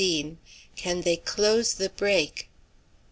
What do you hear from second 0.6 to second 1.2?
CAN THEY